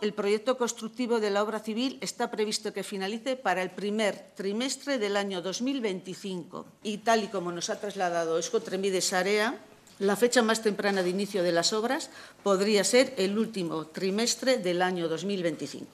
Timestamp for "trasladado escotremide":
7.80-9.00